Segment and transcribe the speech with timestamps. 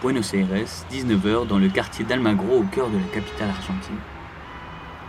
[0.00, 0.46] Buenos Aires,
[0.92, 3.96] 19h, dans le quartier d'Almagro, au cœur de la capitale argentine.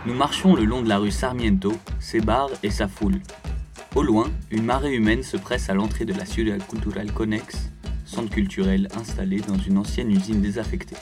[0.04, 3.20] Nous marchons le long de la rue Sarmiento, ses bars et sa foule.
[3.94, 7.70] Au loin, une marée humaine se presse à l'entrée de la Ciudad Cultural Conex,
[8.04, 10.96] centre culturel installé dans une ancienne usine désaffectée.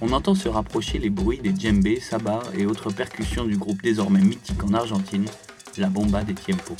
[0.00, 4.20] On entend se rapprocher les bruits des djembés, sabars et autres percussions du groupe désormais
[4.20, 5.26] mythique en Argentine,
[5.78, 6.76] la Bomba des Tiempo.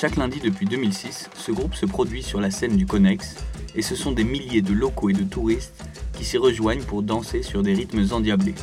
[0.00, 3.34] Chaque lundi depuis 2006, ce groupe se produit sur la scène du Conex
[3.74, 7.42] et ce sont des milliers de locaux et de touristes qui s'y rejoignent pour danser
[7.42, 8.54] sur des rythmes endiablés.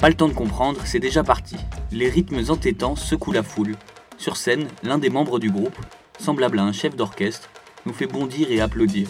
[0.00, 1.56] Pas le temps de comprendre, c'est déjà parti.
[1.90, 3.76] Les rythmes entêtants secouent la foule.
[4.16, 5.76] Sur scène, l'un des membres du groupe,
[6.18, 7.50] semblable à un chef d'orchestre,
[7.84, 9.08] nous fait bondir et applaudir.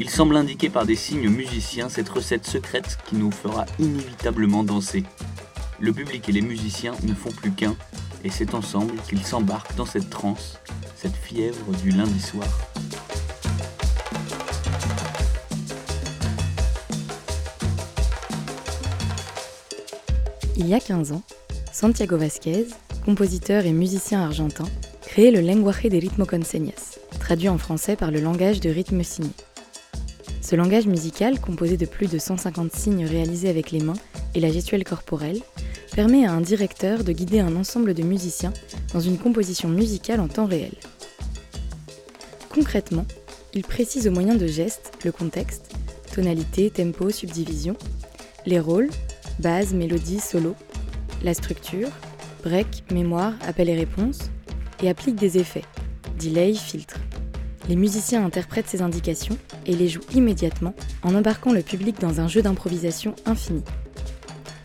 [0.00, 5.04] Il semble indiquer par des signes musiciens cette recette secrète qui nous fera inévitablement danser.
[5.82, 7.74] Le public et les musiciens ne font plus qu'un,
[8.22, 10.58] et c'est ensemble qu'ils s'embarquent dans cette transe,
[10.94, 12.46] cette fièvre du lundi soir.
[20.58, 21.22] Il y a 15 ans,
[21.72, 22.66] Santiago Vasquez,
[23.06, 24.66] compositeur et musicien argentin,
[25.00, 29.02] créait le lenguaje de ritmo con señas, traduit en français par le langage de rythme
[29.02, 29.30] signé.
[30.42, 33.96] Ce langage musical, composé de plus de 150 signes réalisés avec les mains
[34.34, 35.40] et la gestuelle corporelle,
[35.90, 38.52] permet à un directeur de guider un ensemble de musiciens
[38.92, 40.72] dans une composition musicale en temps réel.
[42.48, 43.06] Concrètement,
[43.54, 45.72] il précise au moyen de gestes le contexte,
[46.14, 47.76] tonalité, tempo, subdivision,
[48.46, 48.90] les rôles,
[49.38, 50.54] base, mélodie, solo,
[51.22, 51.88] la structure,
[52.42, 54.30] break, mémoire, appel et réponse,
[54.82, 55.64] et applique des effets,
[56.18, 56.98] delay, filtre.
[57.68, 62.28] Les musiciens interprètent ces indications et les jouent immédiatement en embarquant le public dans un
[62.28, 63.62] jeu d'improvisation infini.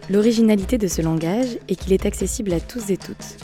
[0.07, 3.37] L'originalité de ce langage est qu'il est accessible à tous et toutes.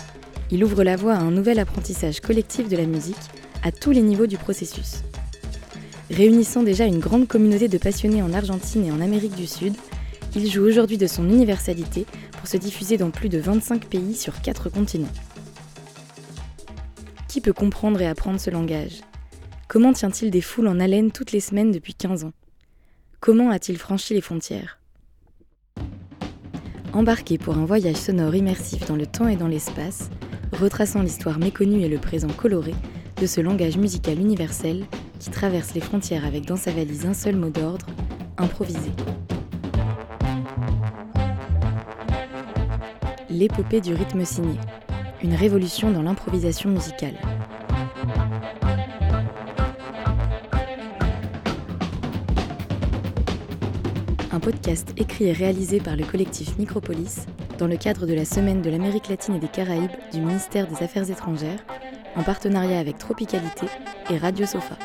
[0.52, 3.16] Il ouvre la voie à un nouvel apprentissage collectif de la musique
[3.64, 5.02] à tous les niveaux du processus.
[6.12, 9.74] Réunissant déjà une grande communauté de passionnés en Argentine et en Amérique du Sud,
[10.36, 14.40] il joue aujourd'hui de son universalité pour se diffuser dans plus de 25 pays sur
[14.42, 15.08] 4 continents.
[17.28, 19.02] Qui peut comprendre et apprendre ce langage?
[19.68, 22.34] Comment tient-il des foules en haleine toutes les semaines depuis 15 ans?
[23.20, 24.81] Comment a-t-il franchi les frontières?
[26.94, 30.10] Embarqué pour un voyage sonore immersif dans le temps et dans l'espace,
[30.52, 32.74] retraçant l'histoire méconnue et le présent coloré
[33.22, 34.84] de ce langage musical universel
[35.18, 37.86] qui traverse les frontières avec dans sa valise un seul mot d'ordre,
[38.38, 38.92] improviser.
[43.30, 44.60] L'épopée du rythme signé,
[45.24, 47.16] une révolution dans l'improvisation musicale.
[54.42, 57.28] Podcast écrit et réalisé par le collectif Micropolis
[57.60, 60.84] dans le cadre de la Semaine de l'Amérique latine et des Caraïbes du ministère des
[60.84, 61.64] Affaires étrangères,
[62.16, 63.68] en partenariat avec Tropicalité
[64.10, 64.78] et Radio Sofa.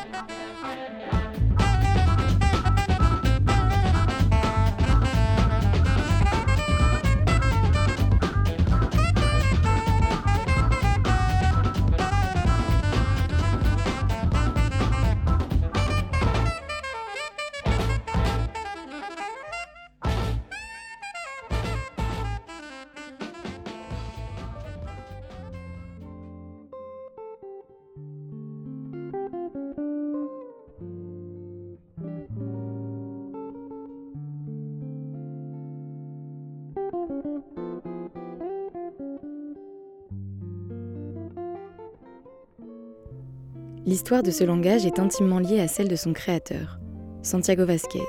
[43.87, 46.81] L'histoire de ce langage est intimement liée à celle de son créateur,
[47.23, 48.01] Santiago Vasquez.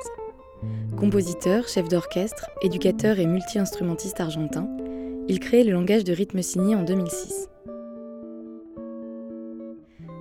[0.98, 4.68] Compositeur, chef d'orchestre, éducateur et multi-instrumentiste argentin,
[5.28, 7.48] il crée le langage de rythme signé en 2006.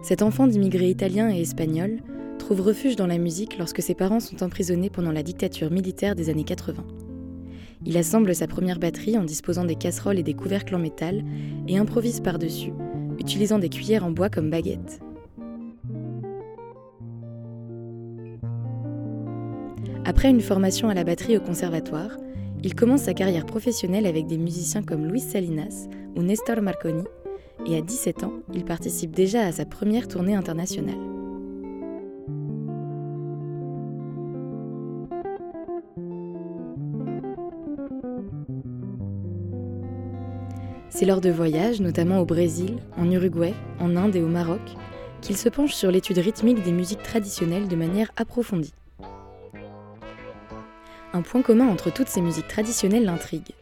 [0.03, 2.03] Cet enfant d'immigrés italiens et espagnols
[2.39, 6.29] trouve refuge dans la musique lorsque ses parents sont emprisonnés pendant la dictature militaire des
[6.29, 6.85] années 80.
[7.87, 11.25] Il assemble sa première batterie en disposant des casseroles et des couvercles en métal
[11.67, 12.75] et improvise par-dessus,
[13.19, 15.01] utilisant des cuillères en bois comme baguettes.
[20.09, 22.17] Après une formation à la batterie au conservatoire,
[22.63, 27.03] il commence sa carrière professionnelle avec des musiciens comme Luis Salinas ou Nestor Marconi,
[27.67, 30.95] et à 17 ans, il participe déjà à sa première tournée internationale.
[40.89, 44.63] C'est lors de voyages, notamment au Brésil, en Uruguay, en Inde et au Maroc,
[45.21, 48.73] qu'il se penche sur l'étude rythmique des musiques traditionnelles de manière approfondie.
[51.13, 53.53] Un point commun entre toutes ces musiques traditionnelles l'intrigue.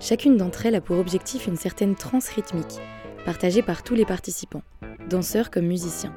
[0.00, 2.80] Chacune d'entre elles a pour objectif une certaine transe rythmique,
[3.24, 4.62] partagée par tous les participants,
[5.08, 6.14] danseurs comme musiciens.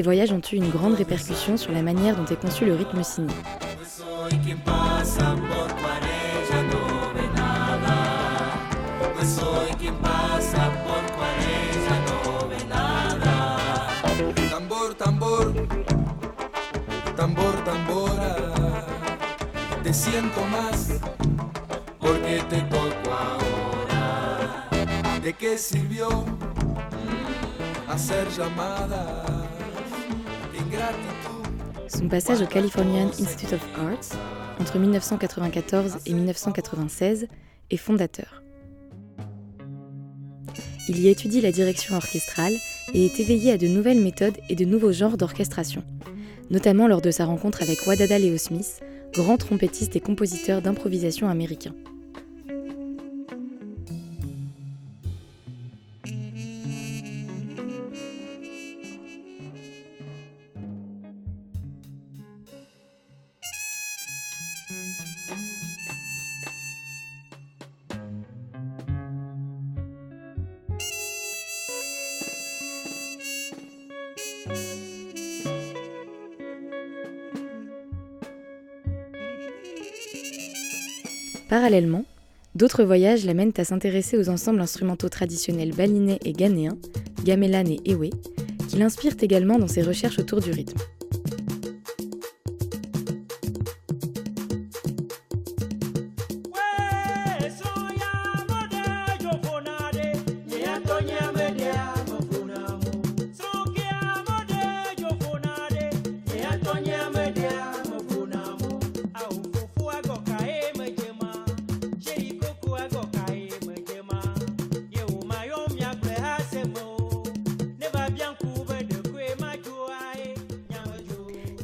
[0.00, 3.02] Ces voyages ont eu une grande répercussion sur la manière dont est conçu le rythme
[3.02, 3.34] signé.
[19.92, 20.98] siento más
[21.98, 24.68] porque te toco ahora.
[25.22, 26.24] ¿De qué sirvió
[27.88, 29.39] hacer llamadas?
[31.88, 34.16] Son passage au Californian Institute of Arts
[34.60, 37.26] entre 1994 et 1996
[37.70, 38.42] est fondateur.
[40.88, 42.54] Il y étudie la direction orchestrale
[42.94, 45.84] et est éveillé à de nouvelles méthodes et de nouveaux genres d'orchestration,
[46.50, 48.80] notamment lors de sa rencontre avec Wadada Leo Smith,
[49.12, 51.74] grand trompettiste et compositeur d'improvisation américain.
[81.50, 82.04] Parallèlement,
[82.54, 86.78] d'autres voyages l'amènent à s'intéresser aux ensembles instrumentaux traditionnels balinais et ghanéens,
[87.24, 88.10] gamelan et ewe,
[88.68, 90.78] qui l'inspirent également dans ses recherches autour du rythme.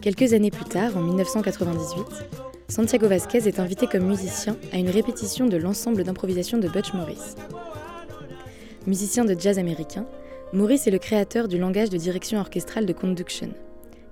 [0.06, 2.06] Quelques années plus tard, en 1998,
[2.68, 7.34] Santiago Vasquez est invité comme musicien à une répétition de l'ensemble d'improvisation de Butch Morris.
[8.86, 10.06] Musicien de jazz américain,
[10.52, 13.50] Morris est le créateur du langage de direction orchestrale de conduction,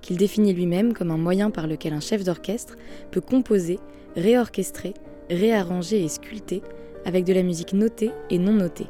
[0.02, 2.75] qu'il définit lui-même comme un moyen par lequel un chef d'orchestre
[3.12, 3.79] peut composer,
[4.17, 4.94] réorchestrer,
[5.31, 6.61] réarranger et sculpter
[7.05, 8.88] avec de la musique notée et non notée.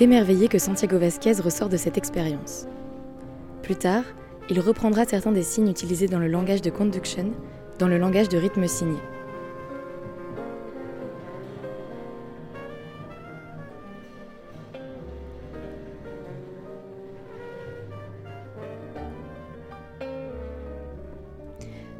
[0.00, 2.66] Émerveillé que Santiago Vasquez ressort de cette expérience.
[3.62, 4.02] Plus tard,
[4.50, 7.30] il reprendra certains des signes utilisés dans le langage de conduction,
[7.78, 8.98] dans le langage de rythme signé.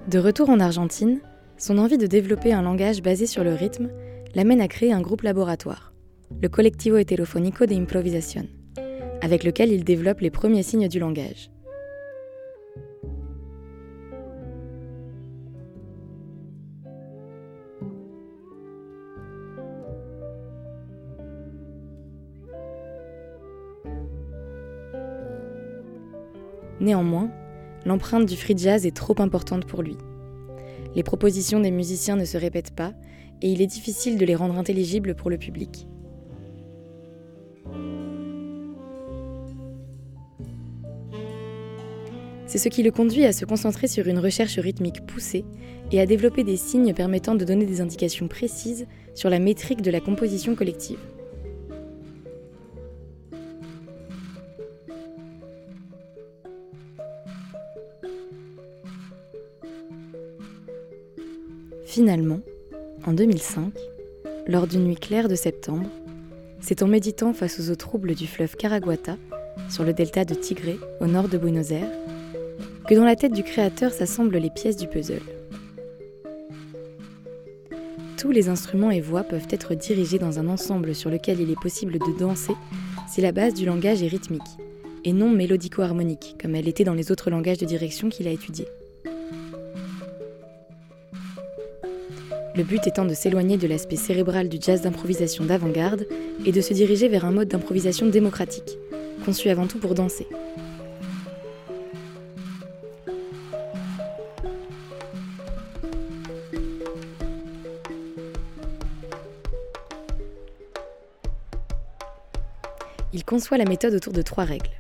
[0.09, 1.21] De retour en Argentine,
[1.57, 3.89] son envie de développer un langage basé sur le rythme
[4.35, 5.94] l'amène à créer un groupe laboratoire
[6.41, 8.49] le Colectivo Heterofónico de Improvisación,
[9.23, 11.51] avec lequel il développe les premiers signes du langage.
[26.81, 27.31] Néanmoins,
[27.87, 29.97] l'empreinte du free jazz est trop importante pour lui.
[30.95, 32.93] Les propositions des musiciens ne se répètent pas
[33.41, 35.89] et il est difficile de les rendre intelligibles pour le public.
[42.55, 45.45] C'est ce qui le conduit à se concentrer sur une recherche rythmique poussée
[45.91, 49.91] et à développer des signes permettant de donner des indications précises sur la métrique de
[49.91, 51.01] la composition collective.
[61.85, 62.39] Finalement,
[63.05, 63.73] en 2005,
[64.47, 65.91] lors d'une nuit claire de septembre,
[66.61, 69.17] c'est en méditant face aux eaux troubles du fleuve Caraguata,
[69.69, 71.91] sur le delta de Tigré, au nord de Buenos Aires,
[72.89, 75.23] que dans la tête du créateur s'assemblent les pièces du puzzle.
[78.17, 81.61] Tous les instruments et voix peuvent être dirigés dans un ensemble sur lequel il est
[81.61, 82.55] possible de danser
[83.09, 84.43] si la base du langage est rythmique,
[85.05, 88.69] et non mélodico-harmonique, comme elle était dans les autres langages de direction qu'il a étudiés.
[92.55, 96.07] le but étant de s'éloigner de l'aspect cérébral du jazz d'improvisation d'avant-garde
[96.47, 98.79] et de se diriger vers un mode d'improvisation démocratique,
[99.25, 100.27] conçu avant tout pour danser.
[113.35, 114.71] Conçoit la méthode autour de trois règles.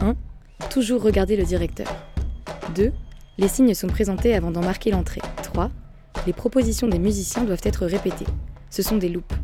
[0.00, 0.14] 1.
[0.70, 1.94] Toujours regarder le directeur.
[2.74, 2.90] 2.
[3.36, 5.20] Les signes sont présentés avant d'en marquer l'entrée.
[5.42, 5.70] 3
[6.26, 8.24] les propositions des musiciens doivent être répétées.
[8.70, 9.34] Ce sont des loupes.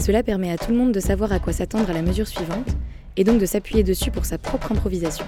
[0.00, 2.70] Cela permet à tout le monde de savoir à quoi s'attendre à la mesure suivante
[3.18, 5.26] et donc de s'appuyer dessus pour sa propre improvisation.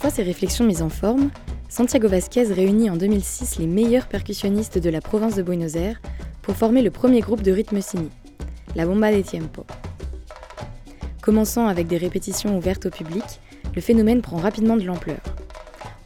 [0.00, 1.30] Fois ces réflexions mises en forme,
[1.68, 6.00] Santiago Vasquez réunit en 2006 les meilleurs percussionnistes de la province de Buenos Aires
[6.40, 8.08] pour former le premier groupe de rythme cini,
[8.74, 9.66] la Bomba de Tiempo.
[11.20, 13.24] Commençant avec des répétitions ouvertes au public,
[13.74, 15.20] le phénomène prend rapidement de l'ampleur.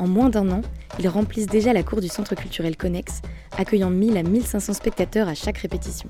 [0.00, 0.62] En moins d'un an,
[0.98, 3.22] ils remplissent déjà la cour du centre culturel Connex,
[3.56, 6.08] accueillant 1000 à 1500 spectateurs à chaque répétition.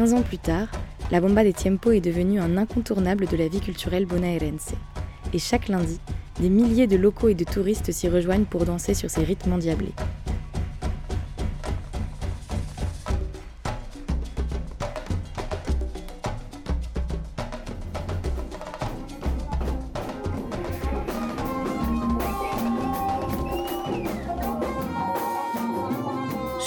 [0.00, 0.68] Quinze ans plus tard,
[1.10, 4.70] la Bomba des Tiempo est devenue un incontournable de la vie culturelle bonaerense.
[5.34, 6.00] Et chaque lundi,
[6.40, 9.92] des milliers de locaux et de touristes s'y rejoignent pour danser sur ces rythmes endiablés.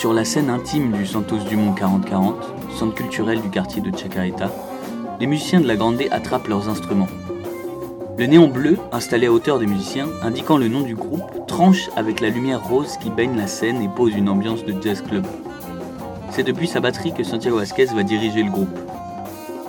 [0.03, 2.35] Sur la scène intime du Santos Dumont 4040,
[2.77, 4.51] centre culturel du quartier de Chacarita,
[5.21, 7.07] les musiciens de la Grande attrapent leurs instruments.
[8.17, 12.19] Le néon bleu, installé à hauteur des musiciens, indiquant le nom du groupe, tranche avec
[12.19, 15.25] la lumière rose qui baigne la scène et pose une ambiance de jazz club.
[16.31, 18.77] C'est depuis sa batterie que Santiago Vasquez va diriger le groupe.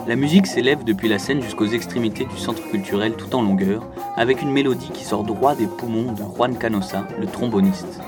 [0.08, 3.86] La musique s'élève depuis la scène jusqu'aux extrémités du centre culturel tout en longueur,
[4.16, 8.00] avec une mélodie qui sort droit des poumons de Juan Canosa, le tromboniste.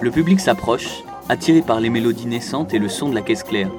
[0.00, 3.70] Le public s'approche attiré par les mélodies naissantes et le son de la caisse claire.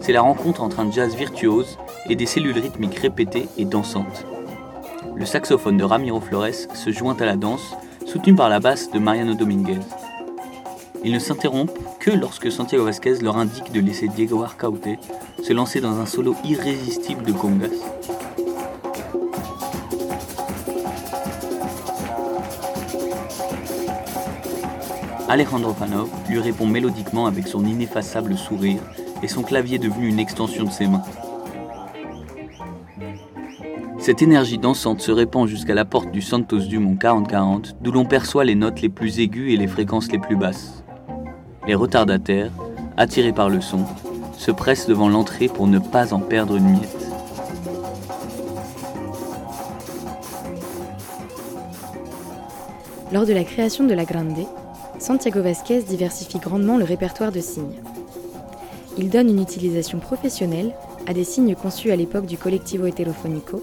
[0.00, 4.24] C'est la rencontre entre un jazz virtuose et des cellules rythmiques répétées et dansantes.
[5.14, 7.74] Le saxophone de Ramiro Flores se joint à la danse,
[8.06, 9.80] soutenu par la basse de Mariano Dominguez.
[11.04, 14.98] Ils ne s'interrompent que lorsque Santiago Vasquez leur indique de laisser Diego Arcaute
[15.42, 17.68] se lancer dans un solo irrésistible de congas.
[25.28, 28.80] Alejandro Panov lui répond mélodiquement avec son ineffaçable sourire
[29.22, 31.02] et son clavier devenu une extension de ses mains.
[33.98, 38.44] Cette énergie dansante se répand jusqu'à la porte du Santos Dumont 4040, d'où l'on perçoit
[38.44, 40.84] les notes les plus aiguës et les fréquences les plus basses.
[41.66, 42.50] Les retardataires,
[42.98, 43.86] attirés par le son,
[44.36, 47.08] se pressent devant l'entrée pour ne pas en perdre une miette.
[53.10, 54.44] Lors de la création de la Grande,
[55.04, 57.82] Santiago Vasquez diversifie grandement le répertoire de signes.
[58.96, 60.74] Il donne une utilisation professionnelle
[61.06, 63.62] à des signes conçus à l'époque du Collectivo Heterofonico,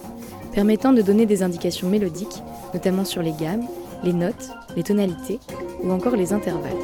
[0.54, 2.44] permettant de donner des indications mélodiques,
[2.76, 3.66] notamment sur les gammes,
[4.04, 5.40] les notes, les tonalités
[5.82, 6.78] ou encore les intervalles.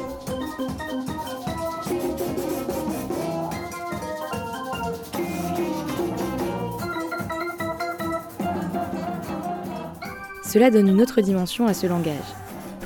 [10.42, 12.16] Cela donne une autre dimension à ce langage,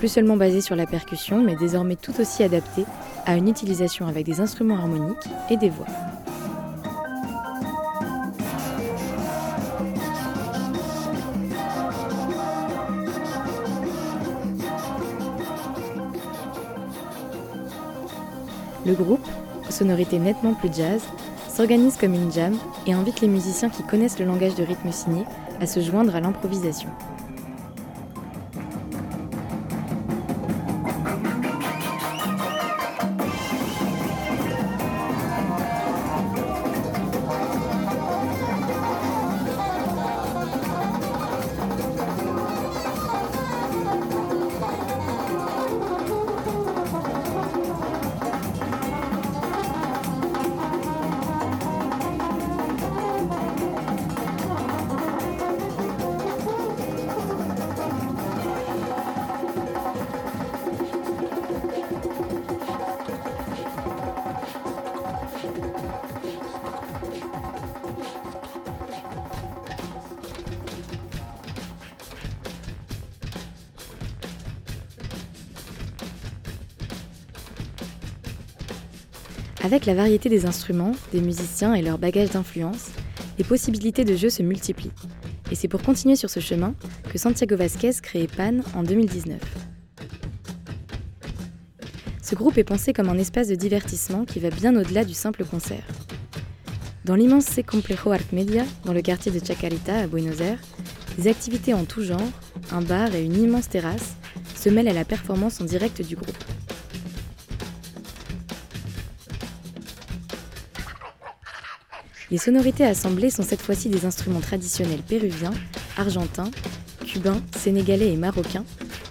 [0.02, 2.84] plus seulement basé sur la percussion, mais désormais tout aussi adapté
[3.24, 5.86] à une utilisation avec des instruments harmoniques et des voix.
[18.84, 19.24] Le groupe,
[19.70, 21.00] sonorité nettement plus jazz,
[21.48, 25.24] s'organise comme une jam et invite les musiciens qui connaissent le langage de rythme signé
[25.60, 26.88] à se joindre à l'improvisation.
[79.72, 82.90] Avec la variété des instruments, des musiciens et leur bagage d'influence,
[83.38, 84.92] les possibilités de jeu se multiplient.
[85.50, 86.74] Et c'est pour continuer sur ce chemin
[87.10, 89.40] que Santiago Vasquez crée Pan en 2019.
[92.22, 95.42] Ce groupe est pensé comme un espace de divertissement qui va bien au-delà du simple
[95.42, 95.86] concert.
[97.06, 100.60] Dans l'immense C Complejo Art Media, dans le quartier de Chacarita à Buenos Aires,
[101.16, 102.20] des activités en tout genre,
[102.72, 104.16] un bar et une immense terrasse
[104.54, 106.51] se mêlent à la performance en direct du groupe.
[112.32, 115.50] Les sonorités assemblées sont cette fois-ci des instruments traditionnels péruviens,
[115.98, 116.50] argentins,
[117.04, 118.64] cubains, sénégalais et marocains,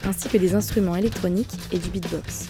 [0.04, 2.50] ainsi que des instruments électroniques et du beatbox.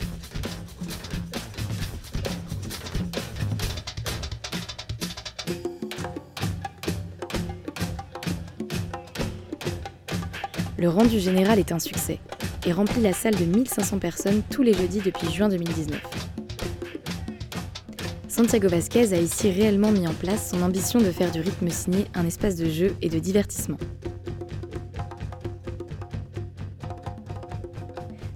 [10.78, 12.20] Le rendu général est un succès
[12.66, 16.31] et remplit la salle de 1500 personnes tous les jeudis depuis juin 2019.
[18.42, 22.08] Santiago Vasquez a ici réellement mis en place son ambition de faire du rythme signé
[22.16, 23.78] un espace de jeu et de divertissement.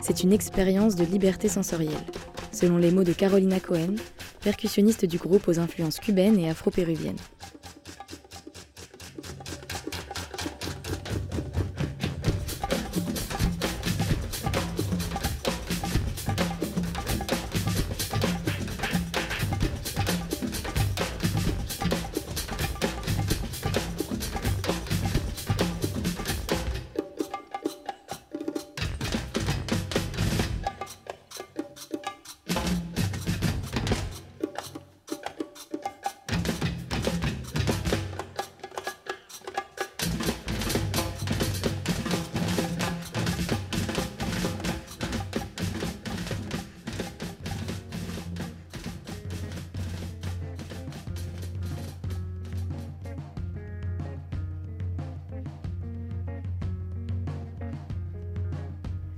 [0.02, 2.06] C'est une expérience de liberté sensorielle,
[2.52, 3.96] selon les mots de Carolina Cohen,
[4.42, 7.18] percussionniste du groupe aux influences cubaines et afro-péruviennes.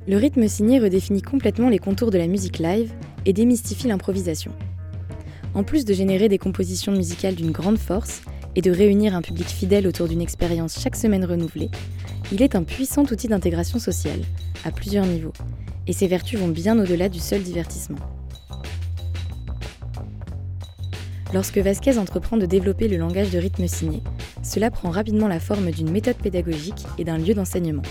[0.08, 2.94] Le rythme signé redéfinit complètement les contours de la musique live
[3.26, 4.54] et démystifie l'improvisation.
[5.54, 8.22] En plus de générer des compositions musicales d'une grande force
[8.56, 11.70] et de réunir un public fidèle autour d'une expérience chaque semaine renouvelée,
[12.32, 14.22] il est un puissant outil d'intégration sociale,
[14.64, 15.34] à plusieurs niveaux,
[15.88, 18.00] et ses vertus vont bien au-delà du seul divertissement.
[21.34, 24.02] Lorsque Vasquez entreprend de développer le langage de rythme signé,
[24.42, 27.84] cela prend rapidement la forme d'une méthode pédagogique et d'un lieu d'enseignement.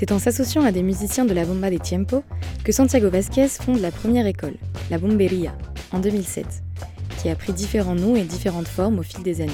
[0.00, 2.24] C'est en s'associant à des musiciens de la Bomba de Tiempo
[2.64, 4.54] que Santiago Vasquez fonde la première école,
[4.90, 5.52] la Bomberia,
[5.92, 6.46] en 2007,
[7.20, 9.52] qui a pris différents noms et différentes formes au fil des années.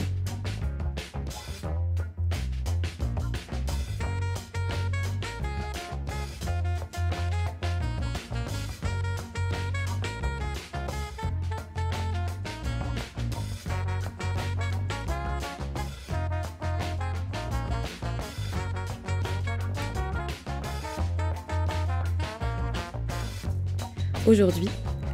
[24.27, 24.69] Aujourd'hui,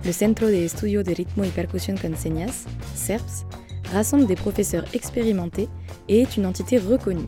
[0.07, 3.45] le Centro de Estudio de Ritmo y Percusión con Señas, CERPS,
[3.93, 5.69] rassemble des professeurs expérimentés
[6.09, 7.27] et est une entité reconnue.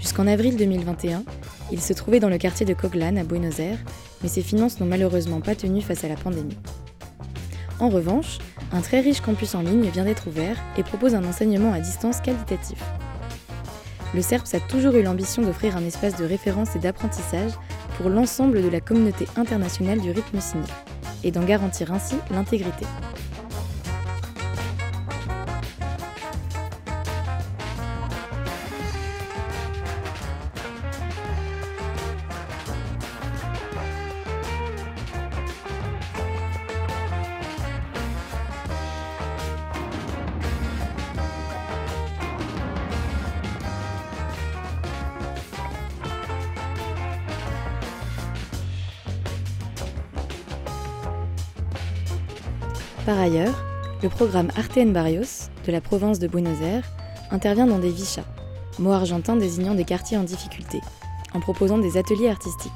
[0.00, 1.22] Jusqu'en avril 2021,
[1.70, 3.78] il se trouvait dans le quartier de Coglan à Buenos Aires,
[4.22, 6.58] mais ses finances n'ont malheureusement pas tenu face à la pandémie.
[7.78, 8.38] En revanche,
[8.72, 12.20] un très riche campus en ligne vient d'être ouvert et propose un enseignement à distance
[12.20, 12.82] qualitatif.
[14.14, 17.52] Le CERPS a toujours eu l'ambition d'offrir un espace de référence et d'apprentissage
[18.00, 20.64] pour l'ensemble de la communauté internationale du rythme signé,
[21.22, 22.86] et d'en garantir ainsi l'intégrité.
[53.30, 53.64] Ailleurs,
[54.02, 56.90] le programme Arten Barrios, de la province de Buenos Aires,
[57.30, 58.24] intervient dans des vichas,
[58.80, 60.80] mot argentin désignant des quartiers en difficulté,
[61.32, 62.72] en proposant des ateliers artistiques.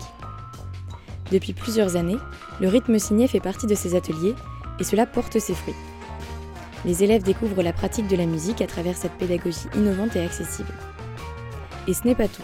[1.32, 2.18] Depuis plusieurs années,
[2.60, 4.34] le rythme signé fait partie de ces ateliers
[4.78, 5.74] et cela porte ses fruits.
[6.84, 10.72] Les élèves découvrent la pratique de la musique à travers cette pédagogie innovante et accessible.
[11.88, 12.42] Et ce n'est pas tout.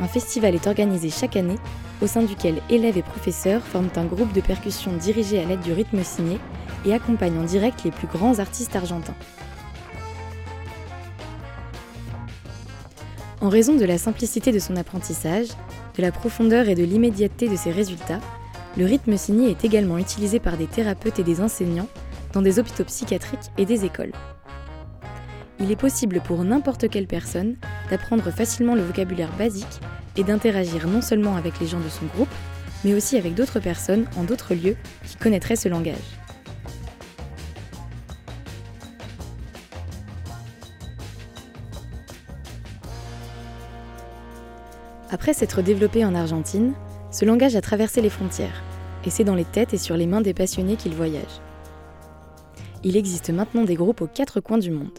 [0.00, 1.58] Un festival est organisé chaque année
[2.00, 5.72] au sein duquel élèves et professeurs forment un groupe de percussion dirigé à l'aide du
[5.72, 6.38] rythme signé
[6.84, 9.14] et accompagnent en direct les plus grands artistes argentins.
[13.40, 15.48] En raison de la simplicité de son apprentissage,
[15.96, 18.20] de la profondeur et de l'immédiateté de ses résultats,
[18.76, 21.88] le rythme signé est également utilisé par des thérapeutes et des enseignants
[22.32, 24.12] dans des hôpitaux psychiatriques et des écoles.
[25.60, 27.56] Il est possible pour n'importe quelle personne
[27.90, 29.80] d'apprendre facilement le vocabulaire basique
[30.16, 32.34] et d'interagir non seulement avec les gens de son groupe,
[32.84, 36.23] mais aussi avec d'autres personnes en d'autres lieux qui connaîtraient ce langage.
[45.14, 46.72] Après s'être développé en Argentine,
[47.12, 48.64] ce langage a traversé les frontières,
[49.04, 51.40] et c'est dans les têtes et sur les mains des passionnés qu'il voyage.
[52.82, 54.98] Il existe maintenant des groupes aux quatre coins du monde.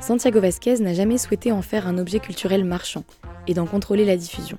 [0.00, 3.04] Santiago Vasquez n'a jamais souhaité en faire un objet culturel marchand
[3.46, 4.56] et d'en contrôler la diffusion.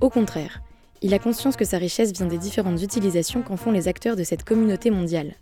[0.00, 0.62] Au contraire,
[1.02, 4.24] il a conscience que sa richesse vient des différentes utilisations qu'en font les acteurs de
[4.24, 5.34] cette communauté mondiale.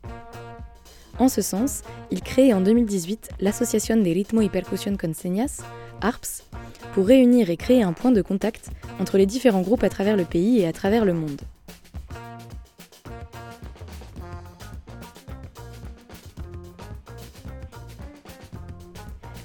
[1.18, 5.62] En ce sens, il crée en 2018 l'Association de Ritmo y Percusión con Señas,
[6.02, 6.44] ARPS,
[6.92, 10.24] pour réunir et créer un point de contact entre les différents groupes à travers le
[10.24, 11.40] pays et à travers le monde.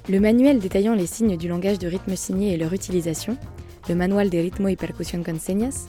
[0.10, 3.38] Le manuel détaillant les signes du langage de rythme signé et leur utilisation,
[3.88, 5.88] le Manual de Ritmo y Percusión con Señas,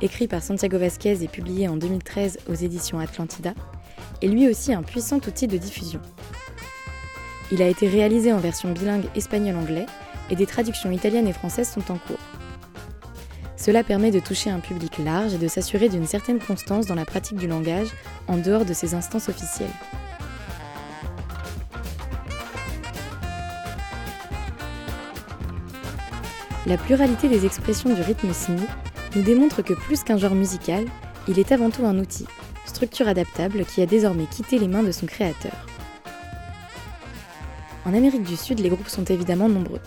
[0.00, 3.54] écrit par Santiago Vasquez et publié en 2013 aux éditions Atlantida,
[4.22, 6.00] est lui aussi un puissant outil de diffusion.
[7.52, 9.86] Il a été réalisé en version bilingue espagnol-anglais
[10.30, 12.18] et des traductions italiennes et françaises sont en cours.
[13.56, 17.04] Cela permet de toucher un public large et de s'assurer d'une certaine constance dans la
[17.04, 17.88] pratique du langage
[18.28, 19.70] en dehors de ses instances officielles.
[26.66, 28.66] La pluralité des expressions du rythme signé
[29.16, 30.86] nous démontre que plus qu'un genre musical,
[31.28, 32.26] il est avant tout un outil,
[32.84, 35.54] structure adaptable qui a désormais quitté les mains de son créateur.
[37.86, 39.80] En Amérique du Sud, les groupes sont évidemment nombreux.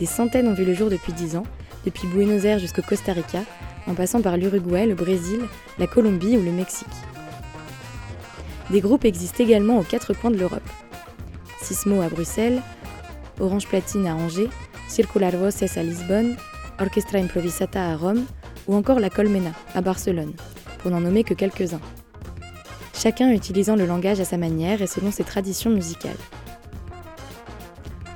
[0.00, 1.44] Des centaines ont vu le jour depuis 10 ans,
[1.84, 3.42] depuis Buenos Aires jusqu'au Costa Rica,
[3.86, 5.42] en passant par l'Uruguay, le Brésil,
[5.78, 6.88] la Colombie ou le Mexique.
[8.70, 10.68] Des groupes existent également aux quatre coins de l'Europe.
[11.62, 12.62] Sismo à Bruxelles,
[13.38, 14.50] Orange Platine à Angers,
[14.88, 16.34] Circular Voces à Lisbonne,
[16.80, 18.24] Orchestra Improvisata à Rome
[18.66, 20.32] ou encore la Colmena à Barcelone,
[20.80, 21.80] pour n'en nommer que quelques-uns.
[23.02, 26.18] Chacun utilisant le langage à sa manière et selon ses traditions musicales.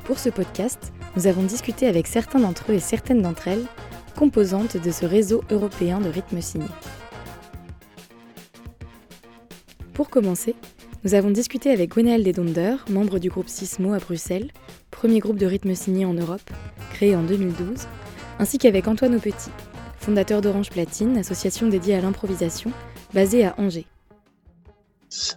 [0.04, 3.64] Pour ce podcast, nous avons discuté avec certains d'entre eux et certaines d'entre elles,
[4.14, 6.68] composantes de ce réseau européen de rythme signé.
[9.94, 10.54] Pour commencer,
[11.02, 14.50] nous avons discuté avec Gwenaël Desdonder, membre du groupe Sismo à Bruxelles,
[14.90, 16.50] premier groupe de rythme signé en Europe,
[16.92, 17.86] créé en 2012,
[18.38, 19.50] ainsi qu'avec Antoine Aupetit,
[19.98, 22.70] fondateur d'Orange Platine, association dédiée à l'improvisation,
[23.14, 23.86] basée à Angers.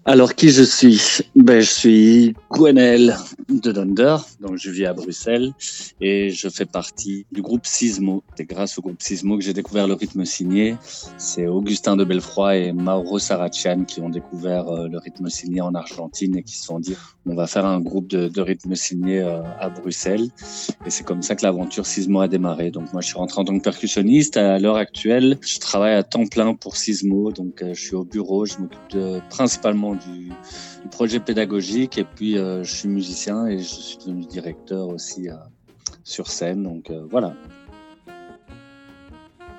[0.05, 1.21] Alors, qui je suis?
[1.35, 3.15] Ben, Je suis Gwenel
[3.49, 5.53] de Dunder, donc je vis à Bruxelles
[6.01, 8.23] et je fais partie du groupe Sismo.
[8.35, 10.75] C'est grâce au groupe Sismo que j'ai découvert le rythme signé.
[11.17, 15.75] C'est Augustin de Belfroy et Mauro Sarachian qui ont découvert euh, le rythme signé en
[15.75, 19.19] Argentine et qui se sont dit on va faire un groupe de, de rythme signé
[19.19, 20.29] euh, à Bruxelles.
[20.85, 22.71] Et c'est comme ça que l'aventure Sismo a démarré.
[22.71, 24.37] Donc moi, je suis rentré en tant que percussionniste.
[24.37, 27.31] À l'heure actuelle, je travaille à temps plein pour Sismo.
[27.31, 30.31] Donc euh, je suis au bureau, je m'occupe de principalement du,
[30.91, 35.33] projet pédagogique et puis euh, je suis musicien et je suis devenu directeur aussi euh,
[36.03, 36.63] sur scène.
[36.63, 37.33] Donc euh, voilà.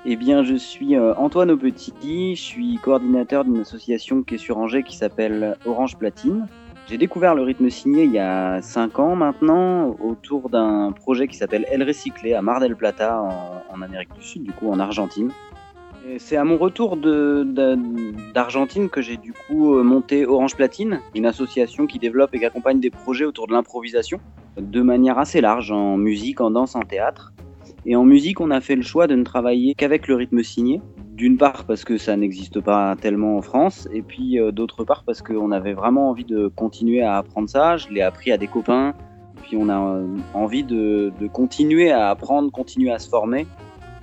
[0.05, 4.83] Eh bien, je suis Antoine Aupetit, je suis coordinateur d'une association qui est sur Angers
[4.83, 6.47] qui s'appelle Orange Platine.
[6.87, 11.35] J'ai découvert le rythme signé il y a 5 ans maintenant autour d'un projet qui
[11.35, 13.21] s'appelle El Recyclé à Mar del Plata
[13.69, 15.31] en Amérique du Sud, du coup en Argentine.
[16.17, 21.85] C'est à mon retour d'Argentine que j'ai du coup euh, monté Orange Platine, une association
[21.85, 24.19] qui développe et qui accompagne des projets autour de l'improvisation
[24.57, 27.33] de manière assez large, en musique, en danse, en théâtre.
[27.85, 30.81] Et en musique, on a fait le choix de ne travailler qu'avec le rythme signé.
[31.13, 35.03] D'une part parce que ça n'existe pas tellement en France, et puis euh, d'autre part
[35.03, 37.77] parce qu'on avait vraiment envie de continuer à apprendre ça.
[37.77, 38.93] Je l'ai appris à des copains,
[39.43, 43.45] puis on a euh, envie de continuer à apprendre, continuer à se former,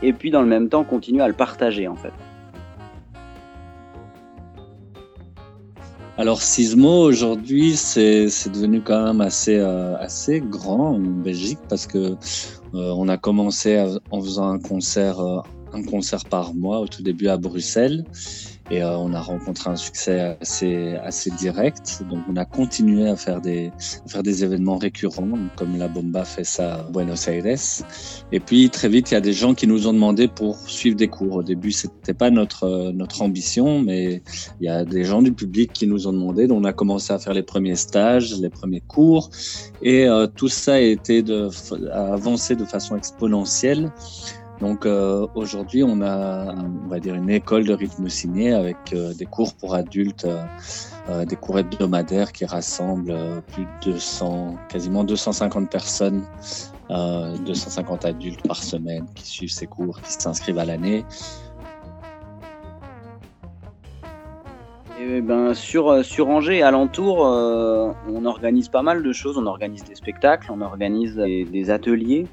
[0.02, 2.12] et puis dans le même temps continuer à le partager en fait.
[6.18, 11.98] Alors Sismo aujourd'hui c'est devenu quand même assez euh, assez grand en Belgique parce que
[11.98, 12.14] euh,
[12.72, 13.78] on a commencé
[14.10, 15.40] en faisant un concert euh,
[15.74, 18.04] un concert par mois au tout début à Bruxelles
[18.70, 22.02] et euh, on a rencontré un succès assez assez direct.
[22.10, 23.70] Donc on a continué à faire des
[24.06, 27.56] faire des événements récurrents comme la Bomba fait ça à Buenos Aires.
[28.32, 30.96] Et puis très vite il y a des gens qui nous ont demandé pour suivre
[30.96, 31.36] des cours.
[31.36, 34.22] Au début c'était pas notre notre ambition, mais
[34.60, 36.46] il y a des gens du public qui nous ont demandé.
[36.46, 39.30] Donc on a commencé à faire les premiers stages, les premiers cours,
[39.82, 41.48] et euh, tout ça a été de
[41.92, 43.92] avancé de façon exponentielle.
[44.60, 49.12] Donc euh, aujourd'hui, on a, on va dire, une école de rythme signé avec euh,
[49.12, 50.26] des cours pour adultes,
[51.08, 56.24] euh, des cours hebdomadaires qui rassemblent plus de 200, quasiment 250 personnes,
[56.88, 61.04] 250 adultes par semaine qui suivent ces cours, qui s'inscrivent à l'année.
[64.98, 69.36] Et ben, sur, sur Angers et alentour, on organise pas mal de choses.
[69.36, 72.26] On organise des spectacles, on organise des ateliers,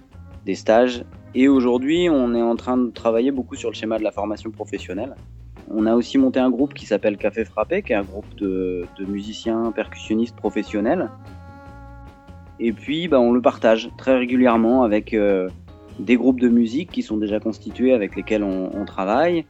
[0.45, 1.03] des stages
[1.35, 4.51] et aujourd'hui, on est en train de travailler beaucoup sur le schéma de la formation
[4.51, 5.15] professionnelle.
[5.71, 8.85] On a aussi monté un groupe qui s'appelle Café Frappé, qui est un groupe de,
[9.07, 11.09] musiciens percussionnistes professionnels.
[12.59, 15.49] Et puis, bah, on le partage très régulièrement avec euh,
[15.99, 19.45] des groupes de musique qui sont déjà constitués, avec lesquels on, on travaille.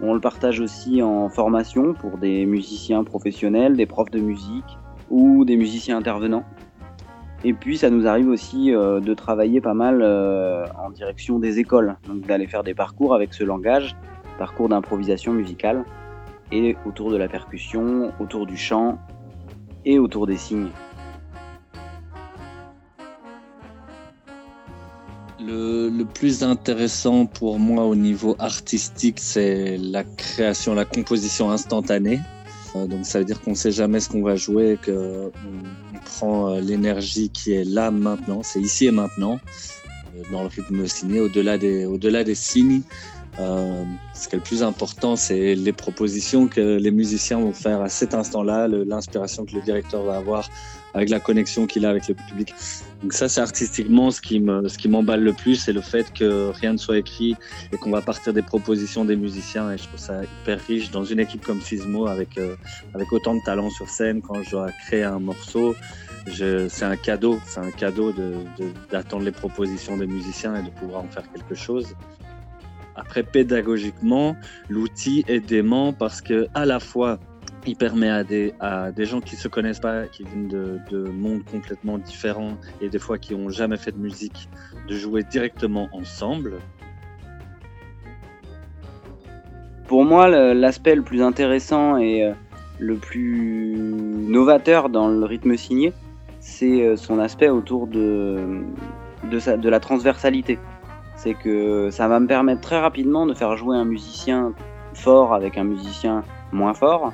[0.00, 4.78] On le partage aussi en formation pour des musiciens professionnels, des profs de musique
[5.10, 6.44] ou des musiciens intervenants.
[7.46, 11.58] Et puis ça nous arrive aussi euh, de travailler pas mal euh, en direction des
[11.58, 13.94] écoles, donc d'aller faire des parcours avec ce langage,
[14.38, 15.84] parcours d'improvisation musicale,
[16.50, 18.98] et autour de la percussion, autour du chant
[19.84, 20.70] et autour des signes.
[25.38, 32.20] Le, plus intéressant pour moi au niveau artistique, c'est la création, la composition instantanée.
[32.76, 35.83] Euh, donc ça veut dire qu'on ne sait jamais ce qu'on va jouer, qu'on on
[36.04, 39.40] prend euh, l'énergie qui est là maintenant, c'est ici et maintenant,
[40.16, 42.82] euh, dans le rythme signé, au-delà des, au-delà des signes.
[43.40, 47.80] Euh, ce qui est le plus important, c'est les propositions que les musiciens vont faire
[47.80, 50.48] à cet instant-là, l'inspiration que le directeur va avoir
[50.94, 52.54] avec la connexion qu'il a avec le public.
[53.02, 54.40] Donc ça, c'est artistiquement ce qui
[54.88, 57.36] m'emballe le plus, c'est le fait que rien ne soit écrit
[57.72, 59.72] et qu'on va partir des propositions des musiciens.
[59.72, 62.56] Et je trouve ça hyper riche dans une équipe comme Sismo avec euh,
[63.10, 64.22] autant de talent sur scène.
[64.22, 65.74] Quand je dois créer un morceau,
[66.28, 68.14] c'est un cadeau, c'est un cadeau
[68.90, 71.94] d'attendre les propositions des musiciens et de pouvoir en faire quelque chose.
[72.96, 74.36] Après, pédagogiquement,
[74.68, 77.18] l'outil est dément parce que à la fois
[77.66, 78.52] il permet à des,
[79.04, 83.18] gens qui se connaissent pas, qui viennent de, de mondes complètement différents et des fois
[83.18, 84.48] qui ont jamais fait de musique,
[84.88, 86.58] de jouer directement ensemble.
[89.86, 92.32] Pour moi, l'aspect le plus intéressant et euh,
[92.78, 95.92] le plus novateur dans le rythme signé,
[96.40, 98.64] c'est euh, son aspect autour de,
[99.30, 100.58] de la transversalité.
[101.16, 104.52] C'est que ça va me permettre très rapidement de faire jouer un musicien
[104.94, 107.12] fort avec un musicien moins fort,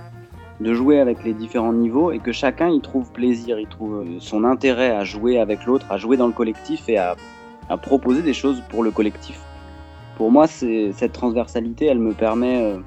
[0.61, 4.17] de jouer avec les différents niveaux et que chacun y trouve plaisir, il trouve euh,
[4.19, 7.17] son intérêt à jouer avec l'autre, à jouer dans le collectif et à,
[7.83, 9.41] proposer des choses pour le collectif.
[10.17, 12.79] Pour moi, cette transversalité, elle me permet, euh,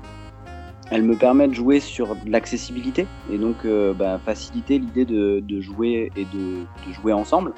[0.91, 6.11] elle me permet de jouer sur l'accessibilité et donc euh, bah, faciliter l'idée de, jouer
[6.17, 7.53] et de, jouer ensemble.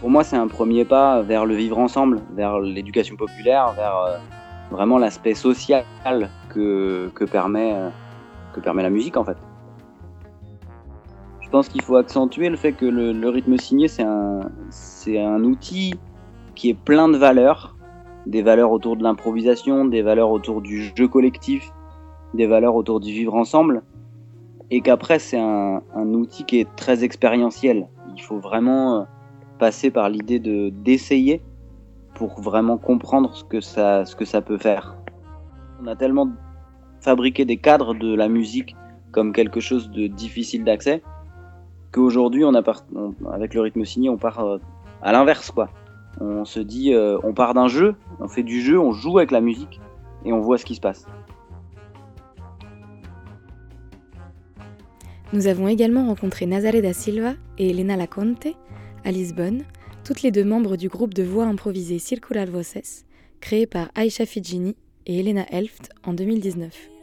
[0.00, 4.18] Pour moi, c'est un premier pas vers le vivre ensemble, vers l'éducation populaire, vers
[4.70, 5.84] vraiment l'aspect social
[6.48, 7.74] que permet
[8.54, 9.36] que permet la musique en fait.
[11.40, 14.40] Je pense qu'il faut accentuer le fait que le, rythme signé c'est un,
[14.70, 15.94] c'est un outil
[16.54, 17.76] qui est plein de valeurs,
[18.26, 21.70] des valeurs autour de l'improvisation, des valeurs autour du jeu collectif,
[22.32, 23.82] des valeurs autour du vivre ensemble,
[24.70, 27.88] et qu'après c'est un, un outil qui est très expérientiel.
[28.16, 29.04] Il faut vraiment euh,
[29.58, 31.42] passer par l'idée de d'essayer
[32.14, 34.96] pour vraiment comprendre ce que ça, ce que ça peut faire.
[35.82, 36.28] On a tellement
[37.04, 38.74] fabriquer des cadres de la musique
[39.12, 41.02] comme quelque chose de difficile d'accès,
[41.92, 42.62] qu'aujourd'hui, on a
[43.30, 44.58] avec le rythme signé, on part euh,
[45.02, 45.68] à l'inverse, quoi.
[46.20, 49.30] On se dit, euh, on part d'un jeu, on fait du jeu, on joue avec
[49.30, 49.80] la musique
[50.24, 51.06] et on voit ce qui se passe.
[55.32, 58.48] Nous avons également rencontré Nazare da Silva et Elena Laconte
[59.04, 59.62] à Lisbonne,
[60.04, 63.04] toutes les deux membres du groupe de voix improvisées Circular Voces,
[63.40, 64.74] créé par Aisha Fijini
[65.06, 66.93] et Elena Elft en 2019.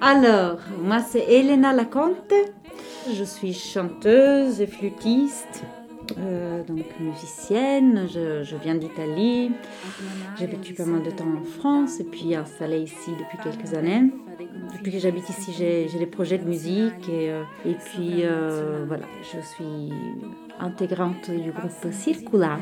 [0.00, 2.32] Alors, moi c'est Elena Laconte.
[3.12, 5.64] je suis chanteuse et flûtiste.
[6.18, 9.52] Euh, donc musicienne, je, viens d'Italie,
[10.38, 14.10] j'ai vécu pas mal de temps en France et puis installée ici depuis quelques années.
[14.72, 19.06] Depuis que j'habite ici, j'ai des projets de musique et, euh, et puis euh, voilà,
[19.22, 19.92] je suis
[20.58, 22.60] intégrante du groupe Circular.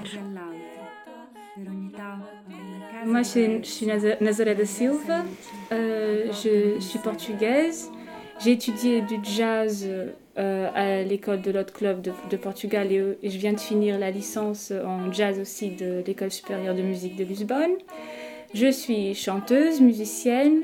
[3.07, 5.23] Moi, je, suis de Silva,
[5.71, 7.91] je suis portugaise.
[8.41, 9.89] J'ai étudié du jazz
[10.37, 14.73] euh, à l'école de l'autre club de, Portugal et, je viens de finir la licence
[14.73, 17.75] en jazz aussi de l'école supérieure de musique de Lisbonne.
[18.53, 20.63] Je suis chanteuse, musicienne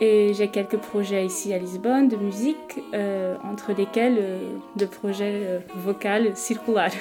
[0.00, 4.38] et j'ai quelques projets ici à Lisbonne de musique, euh, entre lesquels euh,
[4.78, 6.92] le projet vocal circulaire.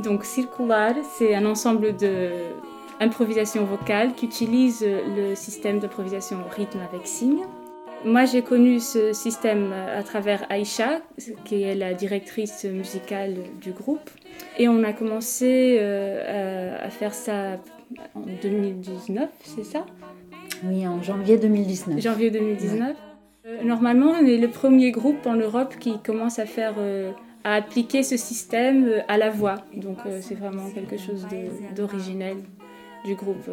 [0.00, 2.30] Donc circulaire, c'est un ensemble de
[3.00, 7.42] improvisation vocale qui utilise le système d'improvisation rythme avec signe.
[8.04, 11.00] Moi, j'ai connu ce système à travers Aïcha,
[11.44, 14.10] qui est la directrice musicale du groupe.
[14.58, 17.58] Et on a commencé euh, à faire ça
[18.14, 19.86] en 2019, c'est ça?
[20.64, 22.00] Oui, en janvier 2019.
[22.00, 22.96] Janvier 2019.
[23.46, 27.12] Euh, normalement, on est le premier groupe en Europe qui commence à faire, euh,
[27.44, 29.56] à appliquer ce système à la voix.
[29.74, 31.26] Donc, c'est vraiment quelque chose
[31.74, 32.36] d'originel
[33.04, 33.48] du groupe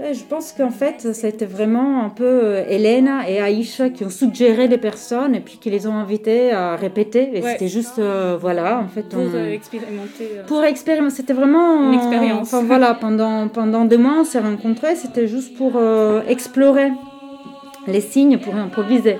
[0.00, 4.10] euh, Je pense qu'en fait, c'était vraiment un peu euh, Elena et Aïcha qui ont
[4.10, 7.36] suggéré les personnes et puis qui les ont invités à répéter.
[7.36, 9.08] Et c'était juste, euh, voilà, en fait.
[9.08, 10.28] Pour expérimenter.
[10.46, 11.92] Pour expérimenter, c'était vraiment.
[11.92, 12.52] Une expérience.
[12.52, 15.80] Enfin voilà, pendant, pendant deux mois, on s'est rencontrés, c'était juste pour
[16.28, 16.92] explorer
[17.86, 19.18] les signes, pour improviser.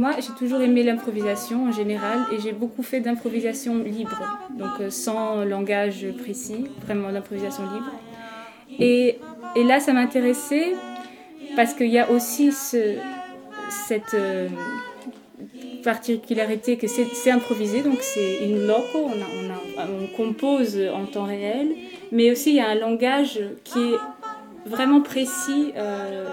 [0.00, 4.88] Moi, j'ai toujours aimé l'improvisation en général et j'ai beaucoup fait d'improvisation libre, donc euh,
[4.88, 7.92] sans langage précis, vraiment l'improvisation libre.
[8.78, 9.18] Et,
[9.56, 10.72] et, là, ça m'intéressait
[11.54, 12.94] parce qu'il y a aussi ce,
[13.68, 14.48] cette euh,
[15.84, 21.72] particularité que c'est improvisé, donc c'est une loco, on, compose en temps réel,
[22.10, 23.98] mais aussi il y a un langage qui est
[24.64, 25.74] vraiment précis.
[25.76, 26.24] Euh,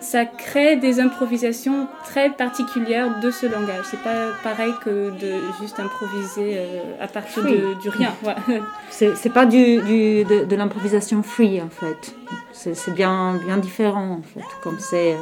[0.00, 3.84] ça crée des improvisations très particulières de ce langage.
[3.90, 8.14] C'est pas pareil que de juste improviser euh, à partir de, du rien.
[8.90, 12.14] C'est pas du, du de, de l'improvisation free en fait.
[12.52, 14.46] C'est bien, bien différent en fait.
[14.62, 15.16] Comme euh,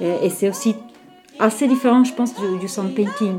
[0.00, 0.76] et, et c'est aussi
[1.38, 3.38] assez différent, je pense, du, du sound painting.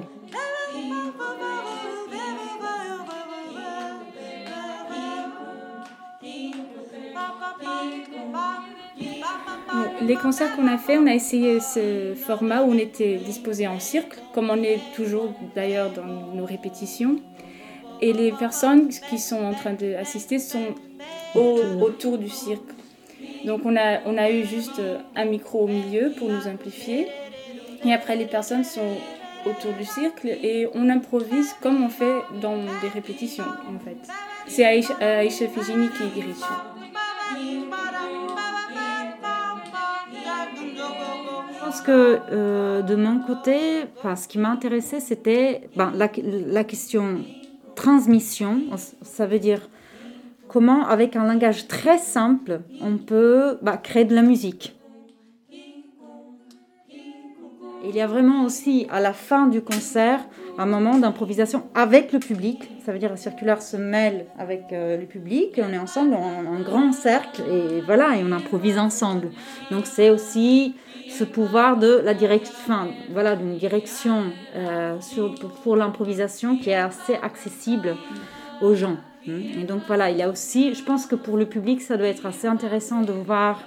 [10.01, 13.79] Les concerts qu'on a fait, on a essayé ce format où on était disposé en
[13.79, 17.17] cercle, comme on est toujours d'ailleurs dans nos répétitions.
[18.01, 20.75] Et les personnes qui sont en train d'assister sont
[21.35, 22.61] autour du cirque.
[23.45, 24.81] Donc on a, on a eu juste
[25.15, 27.07] un micro au milieu pour nous amplifier.
[27.85, 28.97] Et après, les personnes sont
[29.45, 33.97] autour du cercle et on improvise comme on fait dans des répétitions en fait.
[34.47, 36.35] C'est Aïcha, Fijini qui dirige.
[41.71, 47.19] Pense que euh, de mon côté, ce qui m'intéressait, c'était ben, la, question
[47.75, 48.59] transmission.
[49.01, 49.69] Ça veut dire
[50.49, 54.75] comment, avec un langage très simple, on peut bah, créer de la musique.
[57.87, 60.19] Il y a vraiment aussi, à la fin du concert,
[60.57, 62.69] un moment d'improvisation avec le public.
[62.85, 65.57] Ça veut dire la circulaire se mêle avec euh, le public.
[65.57, 69.29] On est ensemble en, en, grand cercle et voilà, et on improvise ensemble.
[69.71, 70.75] Donc c'est aussi
[71.11, 77.15] ce pouvoir de la direction, voilà, d'une direction euh, sur, pour, l'improvisation qui est assez
[77.15, 77.95] accessible
[78.61, 78.97] aux gens.
[79.27, 79.39] Hein.
[79.59, 82.07] Et donc voilà, il y a aussi, je pense que pour le public, ça doit
[82.07, 83.61] être assez intéressant de voir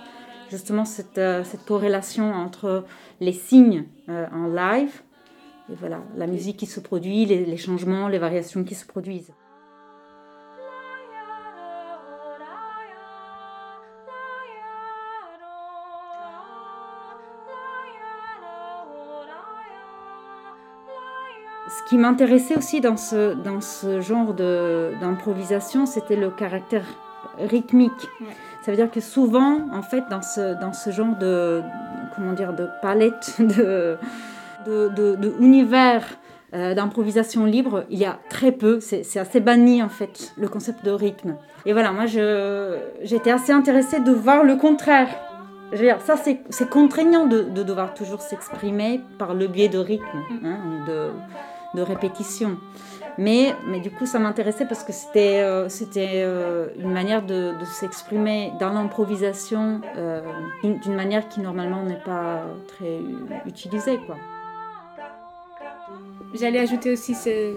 [0.51, 2.85] justement cette, euh, cette corrélation entre
[3.21, 5.03] les signes euh, en live
[5.71, 9.33] et voilà, la musique qui se produit, les changements, les variations qui se produisent.
[21.95, 26.85] Qui m'intéressait aussi dans ce, dans ce genre d'improvisation, c'était le caractère
[27.39, 27.93] rythmique.
[28.63, 31.63] Ça veut dire que souvent, en fait, dans ce, dans ce genre de,
[32.17, 33.97] comment dire, de palette, de,
[34.67, 36.03] de, de, univers
[36.53, 40.85] euh, d'improvisation libre, il y a très peu, c'est assez banni en fait, le concept
[40.85, 41.37] de rythme.
[41.65, 45.11] Et voilà, moi j'étais assez intéressée de voir le contraire
[45.73, 49.79] je veux dire, ça c'est contraignant de, de, devoir toujours s'exprimer par le biais de
[49.79, 50.47] rythme, mm.
[50.47, 51.11] hein, de,
[51.75, 52.57] de répétition.
[53.16, 58.53] Mais, mais du coup, ça m'intéressait parce que c'était euh, euh, une manière de, s'exprimer
[58.59, 60.20] dans l'improvisation euh,
[60.62, 62.99] d'une manière qui normalement n'est pas très
[63.47, 63.99] utilisée.
[64.07, 64.16] Quoi.
[66.35, 67.55] J'allais ajouter aussi ce,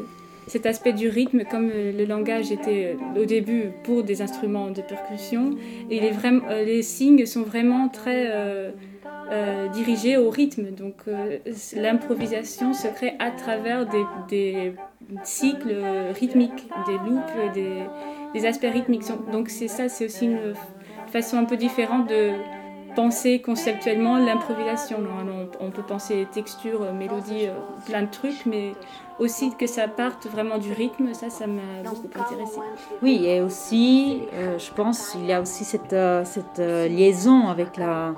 [0.48, 5.52] cet aspect du rythme, comme le langage était au début pour des instruments de percussion,
[5.90, 8.32] et les, euh, les signes sont vraiment très
[9.74, 10.72] dirigés au rythme.
[10.72, 11.04] Donc
[11.76, 13.86] l'improvisation se crée à travers
[14.28, 14.74] des,
[15.24, 15.76] cycles
[16.18, 17.84] rythmiques, des loops, des,
[18.34, 19.04] des aspects rythmiques.
[19.32, 20.54] Donc c'est ça, c'est aussi une
[21.08, 22.32] façon un peu différente de
[22.98, 24.98] penser conceptuellement l'improvisation.
[25.60, 27.54] On, peut penser texture, mélodie, euh,
[27.86, 28.74] plein de trucs, mais
[29.20, 32.60] aussi que ça parte vraiment du rythme, ça, ça m'a beaucoup intéressé.
[33.04, 38.16] Oui, et aussi, euh, je pense, il y a aussi euh, cette liaison avec la,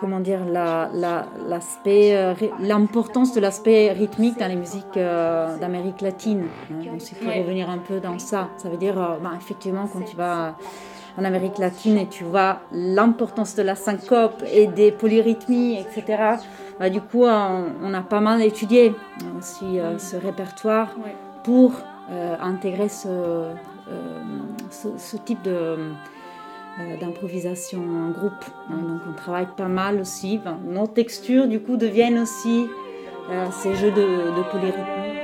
[0.00, 6.44] comment dire, l'aspect, l'importance de l'aspect rythmique dans les musiques d'Amérique latine.
[6.70, 6.90] Hein.
[6.90, 8.48] Donc, il faut revenir un peu dans ça.
[8.56, 10.56] Ça veut dire, bah, effectivement, quand tu vas
[11.16, 16.36] en Amérique latine et tu vois l'importance de la syncope et des polyrythmies, etc.
[16.78, 18.94] Bah, du coup, on, a pas mal étudié
[19.38, 20.88] aussi euh, ce répertoire
[21.44, 21.72] pour
[22.10, 23.54] euh, intégrer ce, euh,
[24.70, 25.92] ce, type de
[27.00, 28.44] d'improvisation en groupe.
[28.70, 30.40] Donc on travaille pas mal aussi.
[30.64, 32.66] nos textures du coup deviennent aussi
[33.52, 35.23] ces jeux de, de.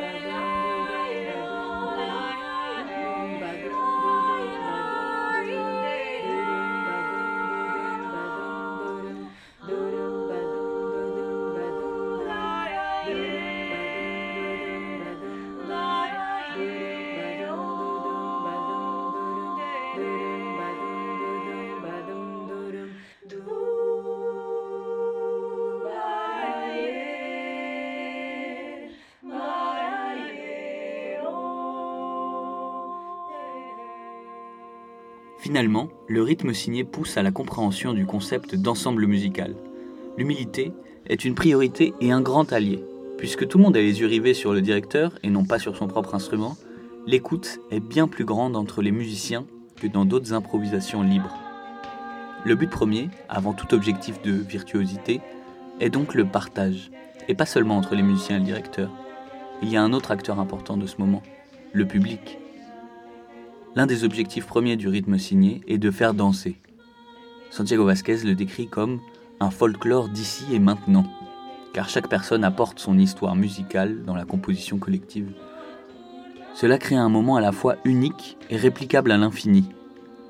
[35.51, 39.57] Finalement, le rythme signé pousse à la compréhension du concept d'ensemble musical.
[40.17, 40.71] L'humilité
[41.09, 42.85] est une priorité et un grand allié.
[43.19, 45.77] Puisque tout le monde a les yeux rivés sur le directeur et non pas sur
[45.77, 46.57] son propre instrument,
[47.05, 49.45] l'écoute est bien plus grande entre les musiciens
[49.75, 51.37] que dans d'autres improvisations libres.
[52.45, 55.21] Le but premier, avant tout objectif de virtuosité,
[55.81, 56.93] est donc le partage,
[57.27, 58.89] et pas seulement entre les musiciens et le directeur.
[59.63, 61.25] Il y a un autre acteur important de ce moment,
[61.73, 62.39] le public.
[63.77, 66.57] L'un des objectifs premiers du rythme signé est de faire danser.
[67.51, 69.01] Santiago Vasquez le décrit comme
[69.39, 71.07] un folklore d'ici et maintenant,
[71.73, 75.33] car chaque personne apporte son histoire musicale dans la composition collective.
[76.55, 79.64] Cela crée un moment à la fois unique et réplicable à l'infini.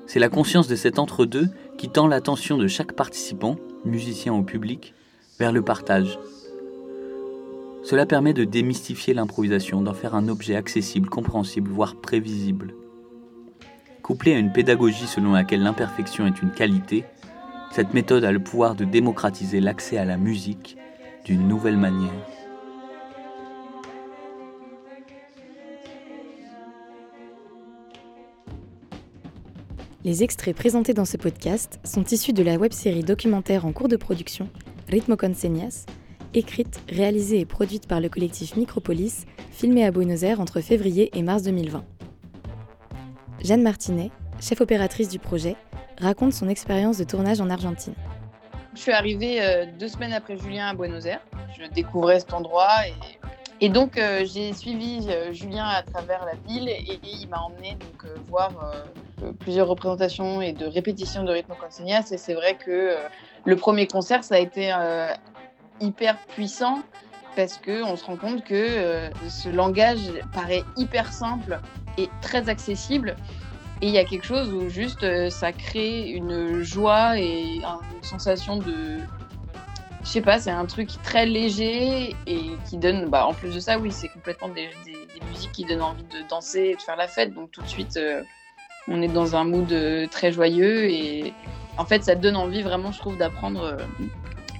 [0.05, 4.93] C'est la conscience de cet entre-deux qui tend l'attention de chaque participant, musicien ou public,
[5.39, 6.19] vers le partage.
[7.83, 12.75] Cela permet de démystifier l'improvisation, d'en faire un objet accessible, compréhensible, voire prévisible.
[14.03, 17.05] Couplée à une pédagogie selon laquelle l'imperfection est une qualité,
[17.71, 20.75] cette méthode a le pouvoir de démocratiser l'accès à la musique
[21.23, 22.11] d'une nouvelle manière.
[30.03, 33.97] Les extraits présentés dans ce podcast sont issus de la web-série documentaire en cours de
[33.97, 34.49] production,
[34.89, 35.33] Ritmo con
[36.33, 41.21] écrite, réalisée et produite par le collectif Micropolis, filmée à Buenos Aires entre février et
[41.21, 41.83] mars 2020.
[43.43, 45.55] Jeanne Martinet, chef opératrice du projet,
[45.99, 47.95] raconte son expérience de tournage en Argentine.
[48.75, 51.21] Je suis arrivée euh, deux semaines après Julien à Buenos Aires.
[51.57, 52.69] Je découvrais cet endroit
[53.59, 57.77] et, donc euh, j'ai suivi euh, Julien à travers la ville et, il m'a emmené
[58.27, 58.51] voir
[59.39, 62.95] plusieurs représentations et de répétitions de rythme consignas et c'est vrai que
[63.45, 64.73] le premier concert ça a été
[65.79, 66.79] hyper puissant
[67.35, 71.59] parce que on se rend compte que ce langage paraît hyper simple
[71.97, 73.15] et très accessible.
[73.81, 78.03] Et il y a quelque chose où juste euh, ça crée une joie et une
[78.03, 78.99] sensation de.
[80.03, 83.09] Je sais pas, c'est un truc très léger et qui donne.
[83.09, 84.69] Bah, en plus de ça, oui, c'est complètement des,
[85.31, 87.33] musiques qui donnent envie de danser et de faire la fête.
[87.33, 88.21] Donc tout de suite, euh,
[88.87, 91.33] on est dans un mood euh, très joyeux et
[91.77, 93.77] en fait, ça donne envie vraiment, je trouve, d'apprendre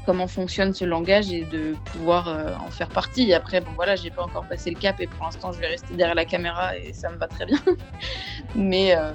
[0.05, 3.29] comment fonctionne ce langage et de pouvoir euh, en faire partie.
[3.29, 5.67] Et après, bon voilà, j'ai pas encore passé le cap et pour l'instant, je vais
[5.67, 7.59] rester derrière la caméra et ça me va très bien.
[8.55, 9.11] mais, euh,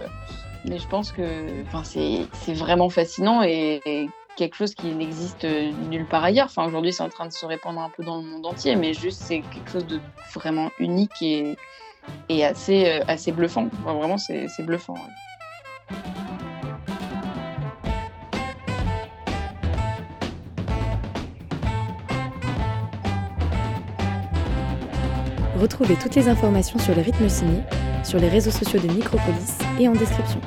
[0.64, 1.47] mais je pense que
[1.82, 5.47] c'est vraiment fascinant et, quelque chose qui n'existe
[5.91, 6.49] nulle part ailleurs.
[6.51, 8.93] Enfin, aujourd'hui, c'est en train de se répandre un peu dans le monde entier, mais
[8.93, 9.99] juste, c'est quelque chose de
[10.34, 11.57] vraiment unique et,
[12.28, 13.68] et assez, euh, assez bluffant.
[13.82, 14.97] vraiment, c'est bluffant.
[25.61, 27.63] Retrouvez toutes les informations sur le rythme signé
[28.05, 30.41] sur les réseaux sociaux de Micropolis et en description.